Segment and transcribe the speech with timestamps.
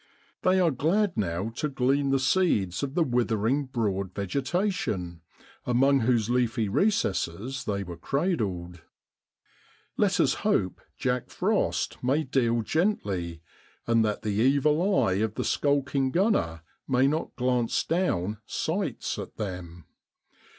[0.41, 5.21] They are glad now to glean the seeds of the withering Broad vegetation,
[5.63, 8.81] among whose leafy recesses they were cradled.
[9.97, 13.43] Let us hope Jack Frost may deal gently,
[13.85, 19.19] and that the evil eye of the skulking gunner may not glance down i sights'
[19.19, 19.85] at them.